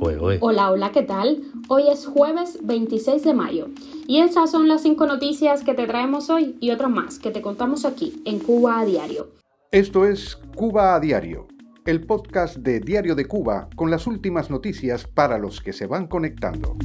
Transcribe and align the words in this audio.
Hola, 0.00 0.70
hola, 0.70 0.92
¿qué 0.92 1.02
tal? 1.02 1.42
Hoy 1.68 1.88
es 1.90 2.06
jueves 2.06 2.60
26 2.62 3.24
de 3.24 3.34
mayo 3.34 3.68
y 4.06 4.20
esas 4.20 4.50
son 4.50 4.68
las 4.68 4.82
cinco 4.82 5.06
noticias 5.06 5.64
que 5.64 5.74
te 5.74 5.86
traemos 5.86 6.30
hoy 6.30 6.56
y 6.60 6.70
otras 6.70 6.90
más 6.90 7.18
que 7.18 7.32
te 7.32 7.42
contamos 7.42 7.84
aquí 7.84 8.22
en 8.24 8.38
Cuba 8.38 8.78
a 8.78 8.84
Diario. 8.84 9.30
Esto 9.72 10.06
es 10.06 10.36
Cuba 10.54 10.94
a 10.94 11.00
Diario, 11.00 11.48
el 11.84 12.06
podcast 12.06 12.58
de 12.58 12.78
Diario 12.78 13.16
de 13.16 13.24
Cuba 13.24 13.68
con 13.74 13.90
las 13.90 14.06
últimas 14.06 14.50
noticias 14.50 15.04
para 15.04 15.36
los 15.36 15.60
que 15.60 15.72
se 15.72 15.86
van 15.86 16.06
conectando. 16.06 16.76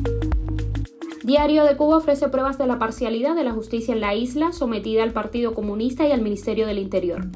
Diario 1.24 1.66
de 1.66 1.78
Cuba 1.78 1.98
ofrece 1.98 2.30
pruebas 2.30 2.58
de 2.58 2.66
la 2.66 2.80
parcialidad 2.80 3.36
de 3.36 3.44
la 3.44 3.52
justicia 3.52 3.94
en 3.94 4.02
la 4.02 4.16
isla 4.16 4.52
sometida 4.52 5.04
al 5.04 5.14
Partido 5.14 5.54
Comunista 5.54 6.08
y 6.08 6.12
al 6.12 6.22
Ministerio 6.22 6.66
del 6.66 6.80
Interior. 6.80 7.28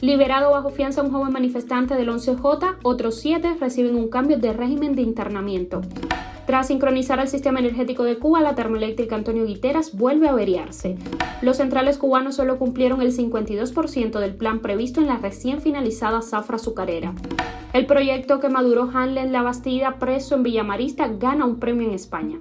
Liberado 0.00 0.50
bajo 0.50 0.70
fianza 0.70 1.02
un 1.02 1.10
joven 1.10 1.32
manifestante 1.32 1.94
del 1.94 2.08
11J, 2.08 2.76
otros 2.82 3.16
siete 3.16 3.54
reciben 3.60 3.96
un 3.96 4.08
cambio 4.08 4.38
de 4.38 4.54
régimen 4.54 4.94
de 4.94 5.02
internamiento. 5.02 5.82
Tras 6.46 6.68
sincronizar 6.68 7.20
el 7.20 7.28
sistema 7.28 7.60
energético 7.60 8.02
de 8.02 8.18
Cuba, 8.18 8.40
la 8.40 8.54
termoeléctrica 8.54 9.14
Antonio 9.14 9.44
Guiteras 9.44 9.94
vuelve 9.94 10.26
a 10.26 10.32
averiarse. 10.32 10.96
Los 11.42 11.58
centrales 11.58 11.98
cubanos 11.98 12.36
solo 12.36 12.58
cumplieron 12.58 13.02
el 13.02 13.14
52% 13.14 14.18
del 14.18 14.34
plan 14.34 14.60
previsto 14.60 15.00
en 15.00 15.06
la 15.06 15.18
recién 15.18 15.60
finalizada 15.60 16.22
zafra 16.22 16.56
azucarera. 16.56 17.14
El 17.74 17.84
proyecto 17.84 18.40
que 18.40 18.48
maduró 18.48 18.90
Hanlen 18.92 19.32
La 19.32 19.42
Bastida, 19.42 19.98
preso 19.98 20.34
en 20.34 20.42
Villamarista, 20.42 21.08
gana 21.08 21.44
un 21.44 21.60
premio 21.60 21.86
en 21.86 21.94
España. 21.94 22.40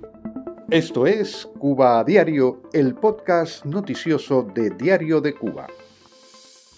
Esto 0.72 1.06
es 1.06 1.48
Cuba 1.60 2.00
a 2.00 2.04
Diario, 2.06 2.62
el 2.72 2.96
podcast 2.96 3.66
noticioso 3.66 4.48
de 4.56 4.70
Diario 4.70 5.20
de 5.20 5.34
Cuba. 5.34 5.68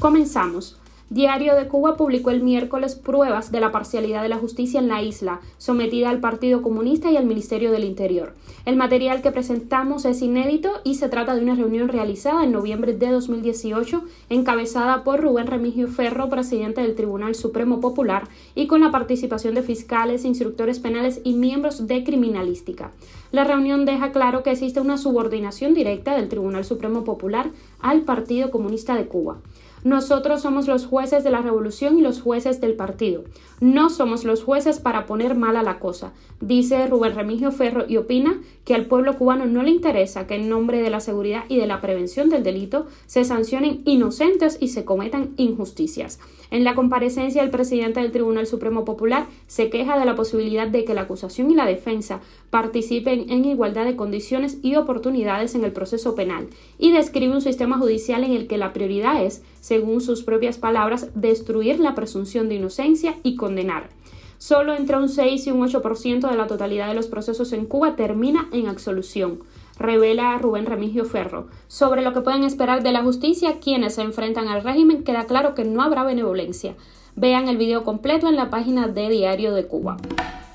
Comenzamos. 0.01 0.80
Diario 1.11 1.57
de 1.57 1.67
Cuba 1.67 1.97
publicó 1.97 2.29
el 2.29 2.41
miércoles 2.41 2.95
pruebas 2.95 3.51
de 3.51 3.59
la 3.59 3.73
parcialidad 3.73 4.21
de 4.21 4.29
la 4.29 4.37
justicia 4.37 4.79
en 4.79 4.87
la 4.87 5.01
isla, 5.01 5.41
sometida 5.57 6.09
al 6.09 6.21
Partido 6.21 6.61
Comunista 6.61 7.11
y 7.11 7.17
al 7.17 7.25
Ministerio 7.25 7.73
del 7.73 7.83
Interior. 7.83 8.33
El 8.63 8.77
material 8.77 9.21
que 9.21 9.33
presentamos 9.33 10.05
es 10.05 10.21
inédito 10.21 10.69
y 10.85 10.95
se 10.95 11.09
trata 11.09 11.35
de 11.35 11.41
una 11.41 11.55
reunión 11.55 11.89
realizada 11.89 12.45
en 12.45 12.53
noviembre 12.53 12.93
de 12.93 13.11
2018, 13.11 14.05
encabezada 14.29 15.03
por 15.03 15.19
Rubén 15.19 15.47
Remigio 15.47 15.89
Ferro, 15.89 16.29
presidente 16.29 16.79
del 16.79 16.95
Tribunal 16.95 17.35
Supremo 17.35 17.81
Popular, 17.81 18.29
y 18.55 18.67
con 18.67 18.79
la 18.79 18.91
participación 18.91 19.53
de 19.53 19.63
fiscales, 19.63 20.23
instructores 20.23 20.79
penales 20.79 21.19
y 21.25 21.33
miembros 21.33 21.87
de 21.87 22.05
criminalística. 22.05 22.93
La 23.33 23.43
reunión 23.43 23.83
deja 23.83 24.13
claro 24.13 24.43
que 24.43 24.51
existe 24.51 24.79
una 24.79 24.97
subordinación 24.97 25.73
directa 25.73 26.15
del 26.15 26.29
Tribunal 26.29 26.63
Supremo 26.63 27.03
Popular 27.03 27.51
al 27.81 28.03
Partido 28.03 28.49
Comunista 28.49 28.95
de 28.95 29.07
Cuba. 29.07 29.41
Nosotros 29.83 30.41
somos 30.41 30.67
los 30.67 30.85
jueces 30.85 31.23
de 31.23 31.31
la 31.31 31.41
revolución 31.41 31.97
y 31.97 32.01
los 32.01 32.21
jueces 32.21 32.61
del 32.61 32.75
partido. 32.75 33.23
No 33.59 33.89
somos 33.89 34.23
los 34.23 34.43
jueces 34.43 34.79
para 34.79 35.05
poner 35.05 35.35
mal 35.35 35.55
a 35.55 35.63
la 35.63 35.79
cosa, 35.79 36.13
dice 36.39 36.87
Rubén 36.87 37.15
Remigio 37.15 37.51
Ferro 37.51 37.85
y 37.87 37.97
opina 37.97 38.41
que 38.65 38.75
al 38.75 38.85
pueblo 38.85 39.17
cubano 39.17 39.45
no 39.45 39.63
le 39.63 39.71
interesa 39.71 40.27
que 40.27 40.35
en 40.35 40.49
nombre 40.49 40.81
de 40.81 40.89
la 40.89 40.99
seguridad 40.99 41.43
y 41.47 41.57
de 41.57 41.67
la 41.67 41.81
prevención 41.81 42.29
del 42.29 42.43
delito 42.43 42.87
se 43.05 43.23
sancionen 43.23 43.81
inocentes 43.85 44.57
y 44.59 44.69
se 44.69 44.85
cometan 44.85 45.33
injusticias. 45.37 46.19
En 46.51 46.63
la 46.63 46.75
comparecencia, 46.75 47.43
el 47.43 47.49
presidente 47.49 48.01
del 48.01 48.11
Tribunal 48.11 48.45
Supremo 48.45 48.83
Popular 48.83 49.27
se 49.47 49.69
queja 49.69 49.97
de 49.97 50.05
la 50.05 50.15
posibilidad 50.15 50.67
de 50.67 50.83
que 50.83 50.93
la 50.93 51.01
acusación 51.01 51.49
y 51.49 51.55
la 51.55 51.65
defensa 51.65 52.19
participen 52.49 53.29
en 53.29 53.45
igualdad 53.45 53.85
de 53.85 53.95
condiciones 53.95 54.57
y 54.61 54.75
oportunidades 54.75 55.55
en 55.55 55.63
el 55.63 55.71
proceso 55.71 56.13
penal 56.13 56.47
y 56.77 56.91
describe 56.91 57.33
un 57.33 57.41
sistema 57.41 57.77
judicial 57.77 58.23
en 58.23 58.33
el 58.33 58.47
que 58.47 58.57
la 58.57 58.73
prioridad 58.73 59.23
es, 59.23 59.43
según 59.61 60.01
sus 60.01 60.23
propias 60.23 60.57
palabras, 60.57 61.07
destruir 61.15 61.79
la 61.79 61.95
presunción 61.95 62.49
de 62.49 62.55
inocencia 62.55 63.15
y 63.23 63.37
condenar. 63.37 63.89
Solo 64.37 64.73
entre 64.75 64.97
un 64.97 65.07
6 65.07 65.47
y 65.47 65.51
un 65.51 65.65
8% 65.65 66.29
de 66.29 66.35
la 66.35 66.47
totalidad 66.47 66.89
de 66.89 66.95
los 66.95 67.07
procesos 67.07 67.53
en 67.53 67.65
Cuba 67.65 67.95
termina 67.95 68.49
en 68.51 68.67
absolución 68.67 69.39
revela 69.81 70.37
Rubén 70.37 70.65
Remigio 70.65 71.05
Ferro. 71.05 71.47
Sobre 71.67 72.01
lo 72.01 72.13
que 72.13 72.21
pueden 72.21 72.43
esperar 72.43 72.83
de 72.83 72.91
la 72.91 73.03
justicia 73.03 73.59
quienes 73.59 73.95
se 73.95 74.01
enfrentan 74.01 74.47
al 74.47 74.63
régimen, 74.63 75.03
queda 75.03 75.25
claro 75.25 75.55
que 75.55 75.65
no 75.65 75.81
habrá 75.81 76.03
benevolencia. 76.03 76.75
Vean 77.15 77.49
el 77.49 77.57
video 77.57 77.83
completo 77.83 78.29
en 78.29 78.37
la 78.37 78.49
página 78.49 78.87
de 78.87 79.09
Diario 79.09 79.53
de 79.53 79.65
Cuba. 79.65 79.97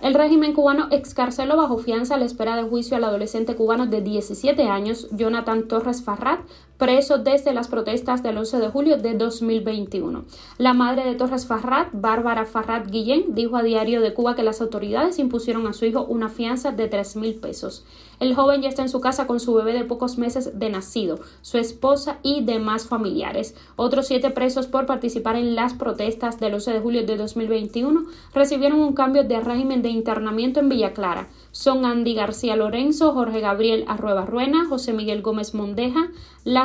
El 0.00 0.14
régimen 0.14 0.52
cubano 0.52 0.88
excarceló 0.90 1.56
bajo 1.56 1.78
fianza 1.78 2.14
a 2.14 2.18
la 2.18 2.26
espera 2.26 2.54
de 2.54 2.62
juicio 2.62 2.96
al 2.96 3.04
adolescente 3.04 3.56
cubano 3.56 3.86
de 3.86 4.02
17 4.02 4.62
años, 4.68 5.08
Jonathan 5.10 5.68
Torres 5.68 6.02
Farrat, 6.02 6.40
preso 6.78 7.18
desde 7.18 7.52
las 7.52 7.68
protestas 7.68 8.22
del 8.22 8.38
11 8.38 8.58
de 8.58 8.68
julio 8.68 8.96
de 8.98 9.14
2021. 9.14 10.24
La 10.58 10.74
madre 10.74 11.04
de 11.04 11.14
Torres 11.14 11.46
Farrat, 11.46 11.88
Bárbara 11.92 12.46
Farrat 12.46 12.88
Guillén, 12.90 13.34
dijo 13.34 13.56
a 13.56 13.62
Diario 13.62 14.00
de 14.00 14.14
Cuba 14.14 14.34
que 14.34 14.42
las 14.42 14.60
autoridades 14.60 15.18
impusieron 15.18 15.66
a 15.66 15.72
su 15.72 15.86
hijo 15.86 16.04
una 16.04 16.28
fianza 16.28 16.72
de 16.72 16.88
3 16.88 17.16
mil 17.16 17.34
pesos. 17.36 17.84
El 18.18 18.34
joven 18.34 18.62
ya 18.62 18.70
está 18.70 18.80
en 18.80 18.88
su 18.88 19.00
casa 19.00 19.26
con 19.26 19.40
su 19.40 19.52
bebé 19.52 19.74
de 19.74 19.84
pocos 19.84 20.16
meses 20.16 20.58
de 20.58 20.70
nacido, 20.70 21.20
su 21.42 21.58
esposa 21.58 22.18
y 22.22 22.42
demás 22.44 22.86
familiares. 22.86 23.54
Otros 23.76 24.06
siete 24.06 24.30
presos 24.30 24.66
por 24.66 24.86
participar 24.86 25.36
en 25.36 25.54
las 25.54 25.74
protestas 25.74 26.40
del 26.40 26.54
11 26.54 26.72
de 26.72 26.80
julio 26.80 27.04
de 27.04 27.16
2021 27.18 28.04
recibieron 28.32 28.80
un 28.80 28.94
cambio 28.94 29.24
de 29.24 29.40
régimen 29.40 29.82
de 29.82 29.90
internamiento 29.90 30.60
en 30.60 30.70
Villa 30.70 30.94
Clara. 30.94 31.28
Son 31.52 31.84
Andy 31.84 32.14
García 32.14 32.56
Lorenzo, 32.56 33.12
Jorge 33.12 33.40
Gabriel 33.40 33.84
Arrueba 33.86 34.24
Ruena, 34.24 34.66
José 34.66 34.94
Miguel 34.94 35.20
Gómez 35.20 35.54
Mondeja, 35.54 36.08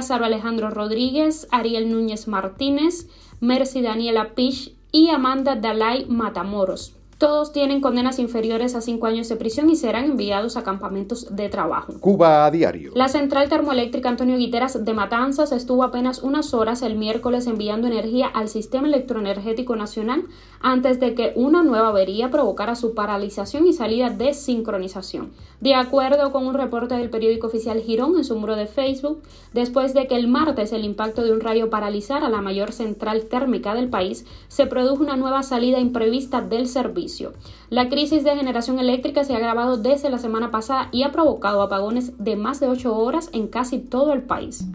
Lázaro 0.02 0.26
Alejandro 0.26 0.72
Rodríguez, 0.72 1.48
Ariel 1.52 1.92
Núñez 1.92 2.28
Martínez, 2.28 3.08
Mercy 3.40 3.84
Daniela 3.84 4.34
Pich 4.34 4.76
y 4.92 5.10
Amanda 5.10 5.56
Dalai 5.56 6.08
Matamoros. 6.08 6.96
Todos 7.22 7.52
tienen 7.52 7.82
condenas 7.82 8.18
inferiores 8.18 8.74
a 8.74 8.82
cinco 8.82 9.06
años 9.06 9.30
de 9.30 9.36
prisión 9.36 9.70
y 9.70 9.76
serán 9.76 10.06
enviados 10.06 10.58
a 10.58 10.64
campamentos 10.64 11.36
de 11.36 11.50
trabajo. 11.50 11.94
Cuba 12.00 12.48
a 12.48 12.50
diario. 12.50 12.94
La 12.96 13.10
central 13.10 13.48
termoeléctrica 13.48 14.10
Antonio 14.10 14.38
Guiteras 14.38 14.84
de 14.84 14.94
Matanzas 14.96 15.52
estuvo 15.52 15.84
apenas 15.84 16.24
unas 16.24 16.56
horas 16.56 16.82
el 16.82 16.96
miércoles 16.96 17.46
enviando 17.46 17.86
energía 17.86 18.26
al 18.26 18.48
sistema 18.48 18.88
electroenergético 18.88 19.76
nacional 19.76 20.24
antes 20.62 21.00
de 21.00 21.14
que 21.14 21.32
una 21.36 21.62
nueva 21.62 21.90
avería 21.90 22.32
provocara 22.32 22.74
su 22.74 22.96
paralización 22.96 23.68
y 23.68 23.74
salida 23.74 24.10
de 24.10 24.34
sincronización. 24.34 25.32
De 25.60 25.76
acuerdo 25.76 26.32
con 26.32 26.48
un 26.48 26.56
reporte 26.56 26.96
del 26.96 27.12
periódico 27.12 27.46
oficial 27.46 27.82
Girón 27.82 28.18
en 28.18 28.24
su 28.24 28.36
muro 28.36 28.56
de 28.56 28.66
Facebook, 28.66 29.22
después 29.54 29.94
de 29.94 30.08
que 30.08 30.16
el 30.16 30.28
martes 30.28 30.74
el 30.74 30.86
impacto 30.86 31.22
de 31.22 31.32
un 31.34 31.42
rayo 31.42 31.70
paralizara 31.70 32.30
la 32.30 32.42
mayor 32.42 32.72
central 32.72 33.26
térmica 33.26 33.76
del 33.76 33.90
país, 33.90 34.26
se 34.48 34.66
produjo 34.66 35.04
una 35.04 35.18
nueva 35.18 35.44
salida 35.44 35.78
imprevista 35.78 36.42
del 36.42 36.68
servicio. 36.68 37.11
La 37.70 37.90
crisis 37.90 38.24
de 38.24 38.36
generación 38.36 38.80
eléctrica 38.80 39.24
se 39.24 39.34
ha 39.34 39.38
agravado 39.38 39.78
desde 39.78 40.10
la 40.10 40.18
semana 40.18 40.52
pasada 40.52 40.90
y 40.92 41.04
ha 41.04 41.12
provocado 41.12 41.62
apagones 41.62 42.14
de 42.18 42.36
más 42.36 42.60
de 42.60 42.68
8 42.68 42.96
horas 42.96 43.30
en 43.34 43.48
casi 43.48 43.80
todo 43.80 44.14
el 44.14 44.22
país. 44.22 44.66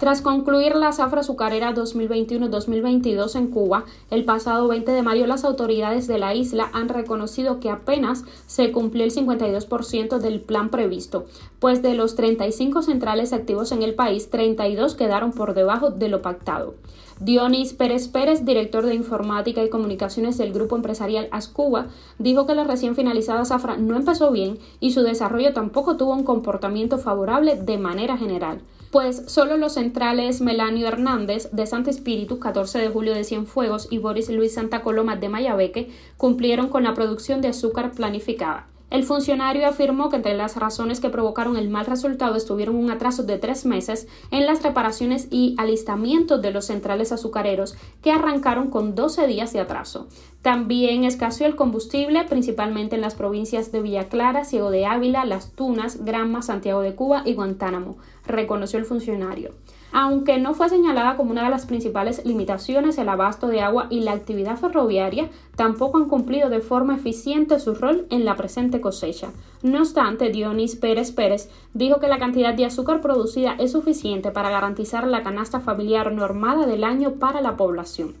Tras 0.00 0.22
concluir 0.22 0.76
la 0.76 0.92
zafra 0.92 1.20
azucarera 1.20 1.74
2021-2022 1.74 3.36
en 3.36 3.48
Cuba, 3.48 3.84
el 4.10 4.24
pasado 4.24 4.66
20 4.66 4.90
de 4.92 5.02
mayo 5.02 5.26
las 5.26 5.44
autoridades 5.44 6.06
de 6.06 6.18
la 6.18 6.34
isla 6.34 6.70
han 6.72 6.88
reconocido 6.88 7.60
que 7.60 7.68
apenas 7.68 8.24
se 8.46 8.72
cumplió 8.72 9.04
el 9.04 9.12
52% 9.12 10.18
del 10.18 10.40
plan 10.40 10.70
previsto, 10.70 11.26
pues 11.58 11.82
de 11.82 11.94
los 11.94 12.14
35 12.14 12.82
centrales 12.82 13.34
activos 13.34 13.72
en 13.72 13.82
el 13.82 13.94
país, 13.94 14.30
32 14.30 14.94
quedaron 14.94 15.32
por 15.32 15.52
debajo 15.52 15.90
de 15.90 16.08
lo 16.08 16.22
pactado. 16.22 16.74
Dionis 17.20 17.74
Pérez 17.74 18.08
Pérez, 18.08 18.44
director 18.44 18.84
de 18.86 18.94
informática 18.94 19.62
y 19.62 19.68
comunicaciones 19.68 20.38
del 20.38 20.52
grupo 20.52 20.74
empresarial 20.74 21.28
Ascuba, 21.30 21.88
dijo 22.18 22.46
que 22.46 22.54
la 22.54 22.64
recién 22.64 22.96
finalizada 22.96 23.44
zafra 23.44 23.76
no 23.76 23.96
empezó 23.96 24.30
bien 24.30 24.58
y 24.80 24.92
su 24.92 25.02
desarrollo 25.02 25.52
tampoco 25.52 25.96
tuvo 25.96 26.14
un 26.14 26.24
comportamiento 26.24 26.98
favorable 26.98 27.56
de 27.56 27.78
manera 27.78 28.16
general 28.16 28.62
pues 28.90 29.22
solo 29.26 29.56
los 29.56 29.74
centrales 29.74 30.40
Melanio 30.40 30.88
Hernández 30.88 31.50
de 31.52 31.66
Santo 31.66 31.90
Espíritu, 31.90 32.40
14 32.40 32.78
de 32.78 32.88
julio 32.88 33.14
de 33.14 33.24
Cienfuegos, 33.24 33.86
y 33.90 33.98
Boris 33.98 34.28
Luis 34.30 34.54
Santa 34.54 34.82
Coloma 34.82 35.16
de 35.16 35.28
Mayabeque 35.28 35.90
cumplieron 36.16 36.68
con 36.68 36.82
la 36.82 36.94
producción 36.94 37.40
de 37.40 37.48
azúcar 37.48 37.92
planificada. 37.92 38.69
El 38.90 39.04
funcionario 39.04 39.68
afirmó 39.68 40.08
que 40.08 40.16
entre 40.16 40.34
las 40.34 40.56
razones 40.56 40.98
que 40.98 41.10
provocaron 41.10 41.56
el 41.56 41.70
mal 41.70 41.86
resultado 41.86 42.34
estuvieron 42.34 42.74
un 42.74 42.90
atraso 42.90 43.22
de 43.22 43.38
tres 43.38 43.64
meses 43.64 44.08
en 44.32 44.46
las 44.46 44.64
reparaciones 44.64 45.28
y 45.30 45.54
alistamientos 45.58 46.42
de 46.42 46.50
los 46.50 46.66
centrales 46.66 47.12
azucareros 47.12 47.76
que 48.02 48.10
arrancaron 48.10 48.68
con 48.68 48.96
12 48.96 49.28
días 49.28 49.52
de 49.52 49.60
atraso. 49.60 50.08
También 50.42 51.04
escaseó 51.04 51.46
el 51.46 51.54
combustible, 51.54 52.24
principalmente 52.24 52.96
en 52.96 53.02
las 53.02 53.14
provincias 53.14 53.70
de 53.70 53.80
Villa 53.80 54.08
Clara, 54.08 54.44
Ciego 54.44 54.70
de 54.70 54.86
Ávila, 54.86 55.24
Las 55.24 55.52
Tunas, 55.52 56.04
Granma, 56.04 56.42
Santiago 56.42 56.80
de 56.80 56.94
Cuba 56.94 57.22
y 57.24 57.34
Guantánamo, 57.34 57.98
reconoció 58.26 58.78
el 58.78 58.86
funcionario. 58.86 59.54
Aunque 59.92 60.38
no 60.38 60.54
fue 60.54 60.68
señalada 60.68 61.16
como 61.16 61.32
una 61.32 61.44
de 61.44 61.50
las 61.50 61.66
principales 61.66 62.24
limitaciones 62.24 62.96
el 62.98 63.08
abasto 63.08 63.48
de 63.48 63.60
agua 63.60 63.86
y 63.90 64.00
la 64.00 64.12
actividad 64.12 64.56
ferroviaria, 64.56 65.28
tampoco 65.56 65.98
han 65.98 66.08
cumplido 66.08 66.48
de 66.48 66.60
forma 66.60 66.96
eficiente 66.96 67.58
su 67.58 67.74
rol 67.74 68.06
en 68.10 68.24
la 68.24 68.36
presente 68.36 68.80
cosecha. 68.80 69.30
No 69.62 69.80
obstante, 69.80 70.30
Dionis 70.30 70.76
Pérez 70.76 71.10
Pérez 71.10 71.50
dijo 71.74 71.98
que 71.98 72.08
la 72.08 72.18
cantidad 72.18 72.54
de 72.54 72.66
azúcar 72.66 73.00
producida 73.00 73.56
es 73.58 73.72
suficiente 73.72 74.30
para 74.30 74.50
garantizar 74.50 75.06
la 75.06 75.22
canasta 75.22 75.60
familiar 75.60 76.12
normada 76.12 76.66
del 76.66 76.84
año 76.84 77.14
para 77.14 77.40
la 77.40 77.56
población. 77.56 78.14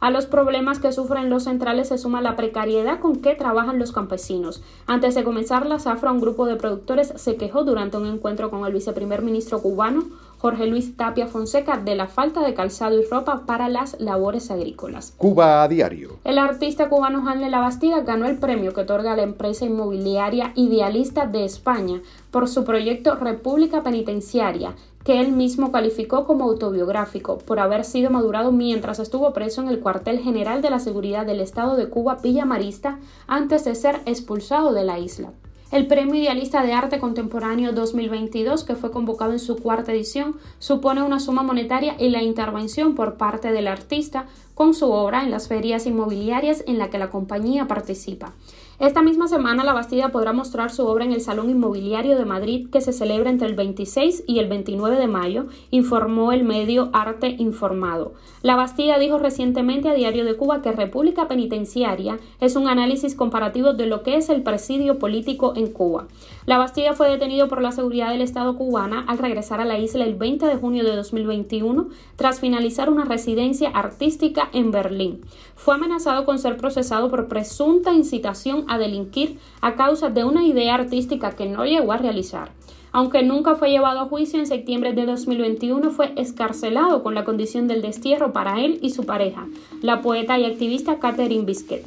A 0.00 0.10
los 0.10 0.24
problemas 0.24 0.78
que 0.78 0.92
sufren 0.92 1.28
los 1.28 1.44
centrales 1.44 1.88
se 1.88 1.98
suma 1.98 2.22
la 2.22 2.34
precariedad 2.34 3.00
con 3.00 3.16
que 3.16 3.34
trabajan 3.34 3.78
los 3.78 3.92
campesinos. 3.92 4.62
Antes 4.86 5.14
de 5.14 5.24
comenzar 5.24 5.66
la 5.66 5.78
zafra, 5.78 6.10
un 6.10 6.22
grupo 6.22 6.46
de 6.46 6.56
productores 6.56 7.12
se 7.16 7.36
quejó 7.36 7.64
durante 7.64 7.98
un 7.98 8.06
encuentro 8.06 8.50
con 8.50 8.64
el 8.64 8.72
viceprimer 8.72 9.20
ministro 9.20 9.60
cubano, 9.60 10.04
Jorge 10.40 10.66
Luis 10.66 10.96
Tapia 10.96 11.26
Fonseca, 11.26 11.76
de 11.76 11.94
la 11.94 12.06
falta 12.06 12.40
de 12.40 12.54
calzado 12.54 12.98
y 12.98 13.04
ropa 13.04 13.42
para 13.44 13.68
las 13.68 14.00
labores 14.00 14.50
agrícolas. 14.50 15.12
Cuba 15.18 15.62
a 15.62 15.68
diario. 15.68 16.16
El 16.24 16.38
artista 16.38 16.88
cubano 16.88 17.28
Hanle 17.28 17.50
Labastida 17.50 18.00
ganó 18.00 18.26
el 18.26 18.38
premio 18.38 18.72
que 18.72 18.80
otorga 18.80 19.16
la 19.16 19.22
empresa 19.22 19.66
inmobiliaria 19.66 20.52
Idealista 20.54 21.26
de 21.26 21.44
España 21.44 22.00
por 22.30 22.48
su 22.48 22.64
proyecto 22.64 23.16
República 23.16 23.82
Penitenciaria, 23.82 24.76
que 25.04 25.20
él 25.20 25.32
mismo 25.32 25.72
calificó 25.72 26.24
como 26.24 26.44
autobiográfico 26.44 27.36
por 27.36 27.58
haber 27.58 27.84
sido 27.84 28.10
madurado 28.10 28.50
mientras 28.50 28.98
estuvo 28.98 29.34
preso 29.34 29.60
en 29.60 29.68
el 29.68 29.80
cuartel 29.80 30.20
general 30.20 30.62
de 30.62 30.70
la 30.70 30.80
seguridad 30.80 31.26
del 31.26 31.40
Estado 31.40 31.76
de 31.76 31.90
Cuba 31.90 32.16
Villa 32.22 32.46
Marista 32.46 32.98
antes 33.26 33.64
de 33.64 33.74
ser 33.74 34.00
expulsado 34.06 34.72
de 34.72 34.84
la 34.84 34.98
isla. 34.98 35.32
El 35.70 35.86
Premio 35.86 36.16
Idealista 36.16 36.64
de 36.64 36.72
Arte 36.72 36.98
Contemporáneo 36.98 37.72
2022, 37.72 38.64
que 38.64 38.74
fue 38.74 38.90
convocado 38.90 39.30
en 39.30 39.38
su 39.38 39.54
cuarta 39.54 39.92
edición, 39.92 40.34
supone 40.58 41.00
una 41.00 41.20
suma 41.20 41.44
monetaria 41.44 41.94
y 41.96 42.08
la 42.08 42.22
intervención 42.22 42.96
por 42.96 43.14
parte 43.14 43.52
del 43.52 43.68
artista 43.68 44.26
con 44.56 44.74
su 44.74 44.90
obra 44.90 45.22
en 45.22 45.30
las 45.30 45.46
ferias 45.46 45.86
inmobiliarias 45.86 46.64
en 46.66 46.78
la 46.78 46.90
que 46.90 46.98
la 46.98 47.10
compañía 47.10 47.68
participa. 47.68 48.32
Esta 48.80 49.02
misma 49.02 49.28
semana 49.28 49.62
la 49.62 49.74
Bastida 49.74 50.08
podrá 50.08 50.32
mostrar 50.32 50.70
su 50.70 50.86
obra 50.86 51.04
en 51.04 51.12
el 51.12 51.20
Salón 51.20 51.50
Inmobiliario 51.50 52.16
de 52.16 52.24
Madrid 52.24 52.70
que 52.72 52.80
se 52.80 52.94
celebra 52.94 53.28
entre 53.28 53.46
el 53.46 53.54
26 53.54 54.24
y 54.26 54.38
el 54.38 54.48
29 54.48 54.96
de 54.96 55.06
mayo, 55.06 55.48
informó 55.70 56.32
el 56.32 56.44
medio 56.44 56.88
Arte 56.94 57.28
Informado. 57.38 58.14
La 58.40 58.56
Bastida 58.56 58.98
dijo 58.98 59.18
recientemente 59.18 59.90
a 59.90 59.92
Diario 59.92 60.24
de 60.24 60.34
Cuba 60.34 60.62
que 60.62 60.72
República 60.72 61.28
Penitenciaria 61.28 62.18
es 62.40 62.56
un 62.56 62.68
análisis 62.68 63.14
comparativo 63.14 63.74
de 63.74 63.84
lo 63.84 64.02
que 64.02 64.16
es 64.16 64.30
el 64.30 64.42
presidio 64.42 64.98
político 64.98 65.52
en 65.56 65.70
Cuba. 65.70 66.06
La 66.46 66.56
Bastida 66.56 66.94
fue 66.94 67.10
detenido 67.10 67.48
por 67.48 67.60
la 67.60 67.72
seguridad 67.72 68.08
del 68.08 68.22
Estado 68.22 68.56
cubana 68.56 69.04
al 69.08 69.18
regresar 69.18 69.60
a 69.60 69.66
la 69.66 69.78
isla 69.78 70.04
el 70.06 70.14
20 70.14 70.46
de 70.46 70.56
junio 70.56 70.84
de 70.84 70.96
2021 70.96 71.88
tras 72.16 72.40
finalizar 72.40 72.88
una 72.88 73.04
residencia 73.04 73.68
artística 73.68 74.48
en 74.54 74.70
Berlín. 74.70 75.20
Fue 75.54 75.74
amenazado 75.74 76.24
con 76.24 76.38
ser 76.38 76.56
procesado 76.56 77.10
por 77.10 77.28
presunta 77.28 77.92
incitación 77.92 78.64
a 78.70 78.78
delinquir 78.78 79.38
a 79.60 79.74
causa 79.74 80.08
de 80.10 80.24
una 80.24 80.44
idea 80.44 80.74
artística 80.74 81.32
que 81.32 81.46
no 81.46 81.64
llegó 81.64 81.92
a 81.92 81.98
realizar. 81.98 82.52
Aunque 82.92 83.22
nunca 83.22 83.54
fue 83.54 83.70
llevado 83.70 84.00
a 84.00 84.06
juicio, 84.06 84.40
en 84.40 84.46
septiembre 84.46 84.92
de 84.92 85.06
2021 85.06 85.90
fue 85.90 86.12
escarcelado 86.16 87.02
con 87.02 87.14
la 87.14 87.24
condición 87.24 87.68
del 87.68 87.82
destierro 87.82 88.32
para 88.32 88.60
él 88.60 88.78
y 88.82 88.90
su 88.90 89.04
pareja, 89.04 89.46
la 89.80 90.02
poeta 90.02 90.38
y 90.38 90.44
activista 90.44 90.98
Catherine 90.98 91.44
Biscuit. 91.44 91.82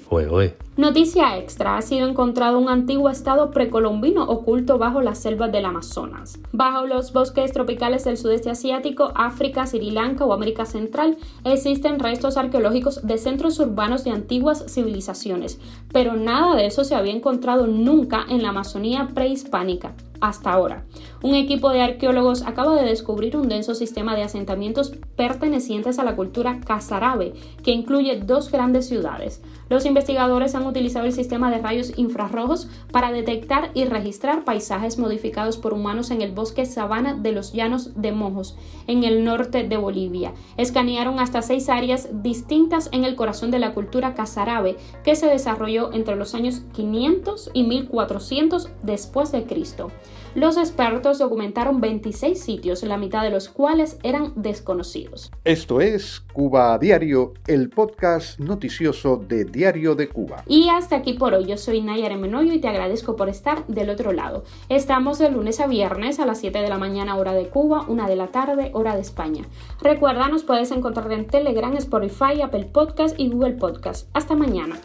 Noticia 0.75 1.37
extra, 1.37 1.77
ha 1.77 1.81
sido 1.83 2.07
encontrado 2.07 2.57
un 2.57 2.67
antiguo 2.67 3.11
estado 3.11 3.51
precolombino 3.51 4.23
oculto 4.23 4.79
bajo 4.79 5.01
las 5.01 5.19
selvas 5.19 5.51
del 5.51 5.65
Amazonas. 5.65 6.39
Bajo 6.51 6.87
los 6.87 7.13
bosques 7.13 7.51
tropicales 7.51 8.05
del 8.05 8.17
sudeste 8.17 8.49
asiático, 8.49 9.11
África, 9.13 9.67
Sri 9.67 9.91
Lanka 9.91 10.25
o 10.25 10.33
América 10.33 10.65
Central 10.65 11.17
existen 11.43 11.99
restos 11.99 12.37
arqueológicos 12.37 13.05
de 13.05 13.19
centros 13.19 13.59
urbanos 13.59 14.03
de 14.03 14.11
antiguas 14.11 14.65
civilizaciones, 14.67 15.59
pero 15.91 16.15
nada 16.15 16.55
de 16.55 16.65
eso 16.65 16.83
se 16.83 16.95
había 16.95 17.13
encontrado 17.13 17.67
nunca 17.67 18.25
en 18.27 18.41
la 18.41 18.49
Amazonía 18.49 19.09
prehispánica 19.13 19.93
hasta 20.23 20.53
ahora. 20.53 20.85
Un 21.21 21.35
equipo 21.35 21.69
de 21.69 21.81
arqueólogos 21.81 22.43
acaba 22.43 22.75
de 22.75 22.85
descubrir 22.85 23.35
un 23.35 23.49
denso 23.49 23.75
sistema 23.75 24.15
de 24.15 24.23
asentamientos 24.23 24.93
pertenecientes 25.17 25.99
a 25.99 26.05
la 26.05 26.15
cultura 26.15 26.61
casarabe, 26.61 27.33
que 27.61 27.71
incluye 27.71 28.21
dos 28.21 28.49
grandes 28.49 28.87
ciudades. 28.87 29.41
Los 29.69 29.85
investigadores 29.85 30.55
han 30.55 30.65
utilizado 30.65 31.05
el 31.05 31.11
sistema 31.11 31.51
de 31.51 31.57
rayos 31.57 31.97
infrarrojos 31.97 32.69
para 32.91 33.11
detectar 33.11 33.71
y 33.73 33.83
registrar 33.83 34.45
paisajes 34.45 34.97
modificados 34.97 35.57
por 35.57 35.73
humanos 35.73 36.09
en 36.09 36.21
el 36.21 36.31
bosque 36.31 36.65
sabana 36.65 37.15
de 37.15 37.33
los 37.33 37.51
llanos 37.51 38.01
de 38.01 38.13
Mojos, 38.13 38.57
en 38.87 39.03
el 39.03 39.25
norte 39.25 39.63
de 39.63 39.75
Bolivia. 39.75 40.33
Escanearon 40.55 41.19
hasta 41.19 41.41
seis 41.41 41.67
áreas 41.67 42.07
distintas 42.23 42.87
en 42.93 43.03
el 43.03 43.15
corazón 43.15 43.51
de 43.51 43.59
la 43.59 43.73
cultura 43.73 44.13
casarabe, 44.13 44.77
que 45.03 45.17
se 45.17 45.27
desarrolló 45.27 45.91
entre 45.91 46.15
los 46.15 46.33
años 46.33 46.61
500 46.73 47.51
y 47.53 47.63
1400 47.63 48.69
después 48.83 49.33
de 49.33 49.43
Cristo. 49.43 49.91
Los 50.35 50.57
expertos 50.57 51.19
documentaron 51.19 51.79
26 51.79 52.41
sitios, 52.41 52.81
la 52.81 52.97
mitad 52.97 53.21
de 53.21 53.29
los 53.29 53.49
cuales 53.49 53.99
eran 54.01 54.33
desconocidos. 54.35 55.31
Esto 55.45 55.79
es 55.79 56.21
Cuba 56.33 56.73
a 56.73 56.79
Diario, 56.79 57.33
el 57.45 57.69
podcast 57.69 58.39
noticioso 58.39 59.17
de 59.17 59.45
Diario 59.45 59.93
de 59.93 60.09
Cuba. 60.09 60.43
Y 60.47 60.69
hasta 60.69 60.95
aquí 60.95 61.13
por 61.13 61.35
hoy, 61.35 61.45
yo 61.45 61.55
soy 61.57 61.81
Nayar 61.81 62.17
Menoyo 62.17 62.51
y 62.51 62.59
te 62.59 62.67
agradezco 62.67 63.15
por 63.15 63.29
estar 63.29 63.67
del 63.67 63.91
otro 63.91 64.11
lado. 64.11 64.43
Estamos 64.69 65.19
de 65.19 65.29
lunes 65.29 65.59
a 65.59 65.67
viernes 65.67 66.19
a 66.19 66.25
las 66.25 66.39
7 66.39 66.57
de 66.63 66.69
la 66.69 66.79
mañana 66.79 67.15
hora 67.15 67.33
de 67.33 67.49
Cuba, 67.49 67.85
1 67.87 68.07
de 68.07 68.15
la 68.15 68.27
tarde 68.27 68.71
hora 68.73 68.95
de 68.95 69.01
España. 69.01 69.43
Recuerda, 69.81 70.29
nos 70.29 70.43
puedes 70.43 70.71
encontrar 70.71 71.11
en 71.11 71.27
Telegram, 71.27 71.77
Spotify, 71.77 72.41
Apple 72.41 72.69
Podcast 72.73 73.19
y 73.19 73.29
Google 73.29 73.53
Podcast. 73.53 74.09
Hasta 74.13 74.33
mañana. 74.33 74.79